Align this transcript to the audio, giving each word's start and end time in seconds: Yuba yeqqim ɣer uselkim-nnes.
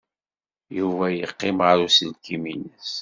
Yuba 0.77 1.05
yeqqim 1.09 1.57
ɣer 1.67 1.77
uselkim-nnes. 1.85 2.91